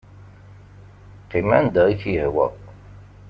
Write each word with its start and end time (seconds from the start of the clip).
Qqim 1.23 1.49
anda 1.57 1.83
i 1.93 1.95
k-yehwa. 2.01 2.47